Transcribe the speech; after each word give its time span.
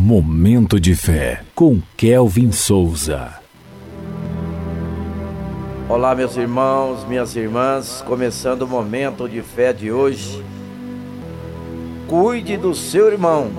Momento 0.00 0.78
de 0.78 0.94
Fé, 0.94 1.42
com 1.56 1.82
Kelvin 1.96 2.52
Souza. 2.52 3.40
Olá, 5.88 6.14
meus 6.14 6.36
irmãos, 6.36 7.04
minhas 7.04 7.34
irmãs, 7.34 8.00
começando 8.06 8.62
o 8.62 8.68
momento 8.68 9.28
de 9.28 9.42
fé 9.42 9.72
de 9.72 9.90
hoje. 9.90 10.42
Cuide 12.06 12.56
do 12.56 12.76
seu 12.76 13.10
irmão. 13.10 13.50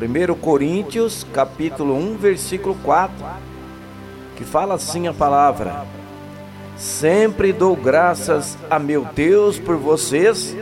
1 0.00 0.34
Coríntios, 0.36 1.26
capítulo 1.34 1.94
1, 1.94 2.16
versículo 2.16 2.74
4, 2.82 3.14
que 4.36 4.44
fala 4.44 4.74
assim 4.74 5.06
a 5.06 5.12
palavra: 5.12 5.84
Sempre 6.78 7.52
dou 7.52 7.76
graças 7.76 8.56
a 8.70 8.78
meu 8.78 9.06
Deus 9.14 9.58
por 9.58 9.76
vocês 9.76 10.56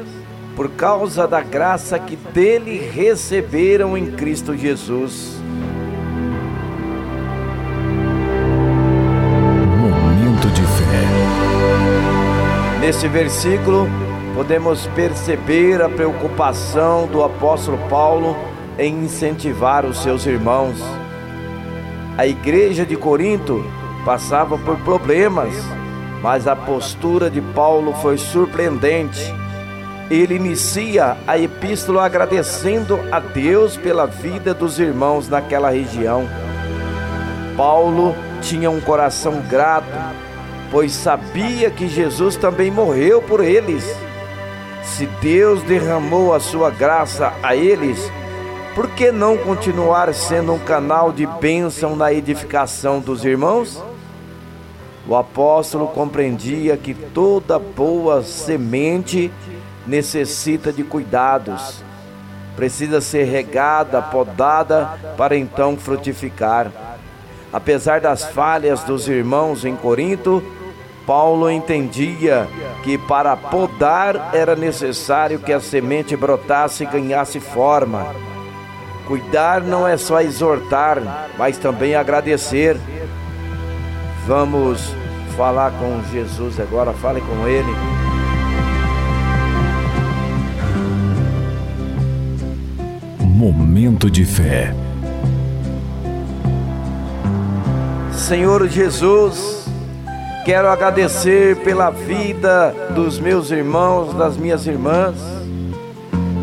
por 0.56 0.70
causa 0.70 1.28
da 1.28 1.42
graça 1.42 1.98
que 1.98 2.16
dele 2.16 2.78
receberam 2.78 3.96
em 3.96 4.12
Cristo 4.12 4.56
Jesus. 4.56 5.38
Momento 9.78 10.48
de 10.48 10.62
fé. 10.62 11.04
Nesse 12.80 13.06
versículo, 13.06 13.86
podemos 14.34 14.86
perceber 14.88 15.82
a 15.82 15.90
preocupação 15.90 17.06
do 17.06 17.22
apóstolo 17.22 17.78
Paulo 17.90 18.34
em 18.78 19.04
incentivar 19.04 19.84
os 19.84 19.98
seus 19.98 20.24
irmãos. 20.24 20.82
A 22.16 22.26
igreja 22.26 22.86
de 22.86 22.96
Corinto 22.96 23.62
passava 24.06 24.56
por 24.56 24.78
problemas, 24.78 25.52
mas 26.22 26.48
a 26.48 26.56
postura 26.56 27.28
de 27.28 27.42
Paulo 27.42 27.92
foi 28.00 28.16
surpreendente 28.16 29.34
ele 30.10 30.34
inicia 30.34 31.16
a 31.26 31.36
epístola 31.38 32.04
agradecendo 32.04 32.98
a 33.10 33.18
Deus 33.18 33.76
pela 33.76 34.06
vida 34.06 34.54
dos 34.54 34.78
irmãos 34.78 35.28
naquela 35.28 35.70
região. 35.70 36.28
Paulo 37.56 38.14
tinha 38.40 38.70
um 38.70 38.80
coração 38.80 39.42
grato, 39.48 39.86
pois 40.70 40.92
sabia 40.92 41.70
que 41.70 41.88
Jesus 41.88 42.36
também 42.36 42.70
morreu 42.70 43.20
por 43.20 43.42
eles. 43.42 43.84
Se 44.84 45.06
Deus 45.20 45.62
derramou 45.62 46.32
a 46.32 46.38
sua 46.38 46.70
graça 46.70 47.32
a 47.42 47.56
eles, 47.56 48.10
por 48.74 48.88
que 48.90 49.10
não 49.10 49.36
continuar 49.36 50.12
sendo 50.14 50.52
um 50.52 50.58
canal 50.58 51.10
de 51.10 51.26
bênção 51.26 51.96
na 51.96 52.12
edificação 52.12 53.00
dos 53.00 53.24
irmãos? 53.24 53.82
O 55.08 55.16
apóstolo 55.16 55.88
compreendia 55.88 56.76
que 56.76 56.92
toda 56.92 57.58
boa 57.58 58.22
semente 58.22 59.32
necessita 59.86 60.72
de 60.72 60.82
cuidados, 60.82 61.82
precisa 62.56 63.00
ser 63.00 63.24
regada, 63.24 64.00
podada 64.02 64.98
para 65.16 65.36
então 65.36 65.76
frutificar. 65.76 66.70
Apesar 67.52 68.00
das 68.00 68.24
falhas 68.24 68.82
dos 68.82 69.08
irmãos 69.08 69.64
em 69.64 69.76
Corinto, 69.76 70.42
Paulo 71.06 71.48
entendia 71.48 72.48
que 72.82 72.98
para 72.98 73.36
podar 73.36 74.30
era 74.34 74.56
necessário 74.56 75.38
que 75.38 75.52
a 75.52 75.60
semente 75.60 76.16
brotasse 76.16 76.82
e 76.82 76.86
ganhasse 76.86 77.38
forma. 77.38 78.14
Cuidar 79.06 79.60
não 79.60 79.86
é 79.86 79.96
só 79.96 80.20
exortar, 80.20 81.30
mas 81.38 81.56
também 81.58 81.94
agradecer. 81.94 82.76
Vamos 84.26 84.92
falar 85.36 85.70
com 85.72 86.02
Jesus 86.10 86.58
agora, 86.58 86.92
fale 86.92 87.20
com 87.20 87.46
Ele. 87.46 87.95
Momento 93.46 94.10
de 94.10 94.24
fé. 94.24 94.74
Senhor 98.10 98.66
Jesus, 98.66 99.68
quero 100.44 100.66
agradecer 100.66 101.54
pela 101.58 101.90
vida 101.90 102.74
dos 102.92 103.20
meus 103.20 103.52
irmãos, 103.52 104.12
das 104.14 104.36
minhas 104.36 104.66
irmãs. 104.66 105.14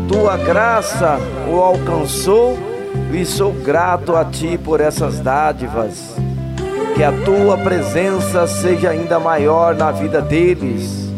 Tua 0.08 0.38
graça 0.38 1.18
o 1.46 1.60
alcançou 1.60 2.58
e 3.12 3.22
sou 3.26 3.52
grato 3.52 4.16
a 4.16 4.24
ti 4.24 4.56
por 4.56 4.80
essas 4.80 5.20
dádivas. 5.20 6.16
Que 6.94 7.04
a 7.04 7.12
tua 7.12 7.58
presença 7.58 8.46
seja 8.46 8.88
ainda 8.88 9.20
maior 9.20 9.74
na 9.74 9.90
vida 9.90 10.22
deles. 10.22 11.12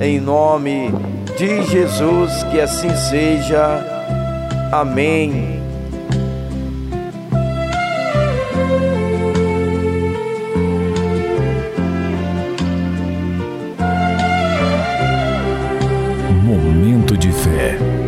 Em 0.00 0.18
nome 0.18 0.92
de 1.38 1.62
Jesus, 1.62 2.42
que 2.50 2.60
assim 2.60 2.90
seja. 2.96 3.99
Amém. 4.72 5.60
Momento 16.44 17.16
de 17.16 17.32
fé. 17.32 17.99